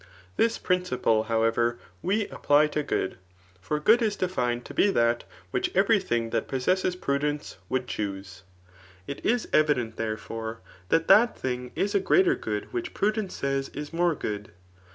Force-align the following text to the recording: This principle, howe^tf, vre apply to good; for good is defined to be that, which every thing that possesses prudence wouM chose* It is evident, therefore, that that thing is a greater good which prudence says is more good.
This 0.35 0.57
principle, 0.57 1.25
howe^tf, 1.25 1.77
vre 2.03 2.31
apply 2.33 2.65
to 2.69 2.81
good; 2.81 3.17
for 3.61 3.79
good 3.79 4.01
is 4.01 4.15
defined 4.15 4.65
to 4.65 4.73
be 4.73 4.89
that, 4.89 5.25
which 5.51 5.69
every 5.75 5.99
thing 5.99 6.31
that 6.31 6.47
possesses 6.47 6.95
prudence 6.95 7.57
wouM 7.69 7.85
chose* 7.85 8.41
It 9.05 9.23
is 9.23 9.47
evident, 9.53 9.97
therefore, 9.97 10.61
that 10.89 11.07
that 11.07 11.37
thing 11.37 11.71
is 11.75 11.93
a 11.93 11.99
greater 11.99 12.33
good 12.33 12.73
which 12.73 12.95
prudence 12.95 13.35
says 13.35 13.69
is 13.75 13.93
more 13.93 14.15
good. 14.15 14.51